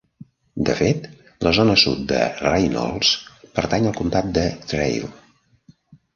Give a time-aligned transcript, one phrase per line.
[0.69, 1.03] De fet,
[1.47, 3.13] la zona sud de Reynolds
[3.59, 5.09] pertany al comtat de Traill.